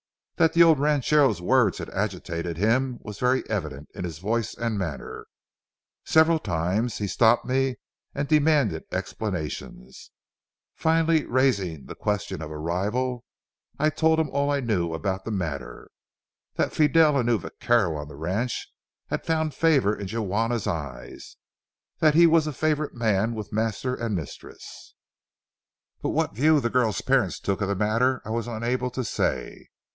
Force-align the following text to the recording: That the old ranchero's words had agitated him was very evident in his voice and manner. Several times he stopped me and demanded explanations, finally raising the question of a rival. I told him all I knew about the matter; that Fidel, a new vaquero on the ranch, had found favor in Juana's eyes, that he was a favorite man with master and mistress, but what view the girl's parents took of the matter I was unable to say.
That 0.37 0.53
the 0.53 0.63
old 0.63 0.79
ranchero's 0.79 1.43
words 1.43 1.77
had 1.77 1.91
agitated 1.91 2.57
him 2.57 2.97
was 3.03 3.19
very 3.19 3.47
evident 3.47 3.89
in 3.93 4.03
his 4.03 4.17
voice 4.17 4.55
and 4.55 4.75
manner. 4.75 5.27
Several 6.03 6.39
times 6.39 6.97
he 6.97 7.05
stopped 7.05 7.45
me 7.45 7.75
and 8.15 8.27
demanded 8.27 8.85
explanations, 8.91 10.09
finally 10.73 11.23
raising 11.27 11.85
the 11.85 11.93
question 11.93 12.41
of 12.41 12.49
a 12.49 12.57
rival. 12.57 13.23
I 13.77 13.91
told 13.91 14.19
him 14.19 14.31
all 14.31 14.49
I 14.49 14.59
knew 14.59 14.95
about 14.95 15.23
the 15.23 15.29
matter; 15.29 15.91
that 16.55 16.73
Fidel, 16.73 17.15
a 17.15 17.23
new 17.23 17.37
vaquero 17.37 17.95
on 17.97 18.07
the 18.07 18.15
ranch, 18.15 18.67
had 19.09 19.23
found 19.23 19.53
favor 19.53 19.95
in 19.95 20.07
Juana's 20.07 20.65
eyes, 20.65 21.37
that 21.99 22.15
he 22.15 22.25
was 22.25 22.47
a 22.47 22.53
favorite 22.53 22.95
man 22.95 23.35
with 23.35 23.53
master 23.53 23.93
and 23.93 24.15
mistress, 24.15 24.95
but 26.01 26.09
what 26.09 26.33
view 26.33 26.59
the 26.59 26.71
girl's 26.71 27.01
parents 27.01 27.39
took 27.39 27.61
of 27.61 27.67
the 27.67 27.75
matter 27.75 28.23
I 28.25 28.31
was 28.31 28.47
unable 28.47 28.89
to 28.89 29.03
say. 29.03 29.67